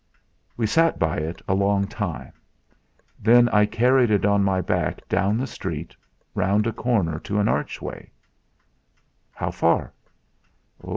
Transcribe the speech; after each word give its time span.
"We 0.57 0.65
sat 0.65 0.97
by 0.97 1.17
it 1.17 1.43
a 1.47 1.53
long 1.53 1.85
time. 1.85 2.33
Then 3.19 3.47
I 3.49 3.67
carried 3.67 4.09
it 4.09 4.25
on 4.25 4.43
my 4.43 4.59
back 4.59 5.07
down 5.07 5.37
the 5.37 5.45
street, 5.45 5.95
round 6.33 6.65
a 6.65 6.73
corner 6.73 7.19
to 7.19 7.39
an 7.39 7.47
archway." 7.47 8.09
"How 9.33 9.51
far?" 9.51 9.93